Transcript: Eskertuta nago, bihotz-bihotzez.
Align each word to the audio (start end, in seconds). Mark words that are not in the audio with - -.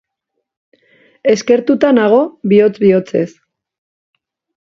Eskertuta 1.33 1.91
nago, 1.99 2.23
bihotz-bihotzez. 2.55 3.29